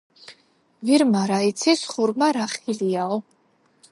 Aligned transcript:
ვირმა 0.89 1.21
რა 1.33 1.37
იცის, 1.51 1.85
ხურმა 1.93 2.31
რა 2.39 2.49
ხილიაო 2.57 3.23